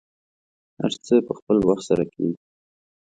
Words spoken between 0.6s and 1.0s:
هر